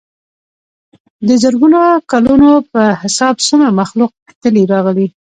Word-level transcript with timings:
دَ 1.27 1.29
زرګونو 1.43 1.81
کلونو 2.11 2.49
پۀ 2.71 2.83
حساب 3.01 3.35
څومره 3.47 3.69
مخلوق 3.81 4.11
تلي 4.41 4.63
راغلي 4.73 5.07